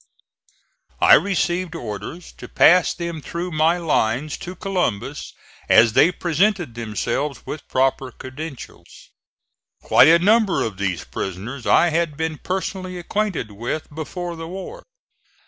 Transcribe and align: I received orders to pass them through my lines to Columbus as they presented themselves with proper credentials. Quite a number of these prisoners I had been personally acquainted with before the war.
I 0.99 1.13
received 1.13 1.75
orders 1.75 2.31
to 2.39 2.47
pass 2.47 2.91
them 2.91 3.21
through 3.21 3.51
my 3.51 3.77
lines 3.77 4.35
to 4.39 4.55
Columbus 4.55 5.31
as 5.69 5.93
they 5.93 6.11
presented 6.11 6.73
themselves 6.73 7.45
with 7.45 7.67
proper 7.67 8.11
credentials. 8.11 9.11
Quite 9.83 10.07
a 10.07 10.17
number 10.17 10.63
of 10.63 10.77
these 10.77 11.03
prisoners 11.03 11.67
I 11.67 11.89
had 11.89 12.17
been 12.17 12.39
personally 12.39 12.97
acquainted 12.97 13.51
with 13.51 13.93
before 13.93 14.35
the 14.35 14.47
war. 14.47 14.81